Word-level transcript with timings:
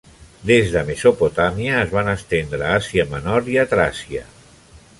Des 0.51 0.71
de 0.75 0.81
Mesopotàmia 0.87 1.75
es 1.81 1.93
van 1.97 2.09
estendre 2.15 2.65
a 2.71 2.79
Àsia 2.81 3.05
Menor 3.15 3.51
i 3.57 3.61
a 3.65 3.67
Tràcia. 3.75 4.25